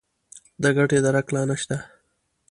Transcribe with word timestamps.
د 0.61 0.63
ګټې 0.77 0.99
درک 1.05 1.27
لا 1.35 1.41
نه 1.49 1.55
شته. 1.61 1.77